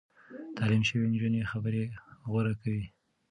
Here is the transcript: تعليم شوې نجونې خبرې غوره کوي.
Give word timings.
تعليم 0.57 0.81
شوې 0.87 1.05
نجونې 1.11 1.41
خبرې 1.51 1.83
غوره 2.29 2.53
کوي. 2.61 2.85